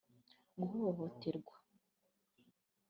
guhohoterwa 0.59 1.55